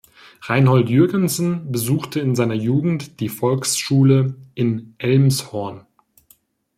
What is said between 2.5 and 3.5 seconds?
Jugend die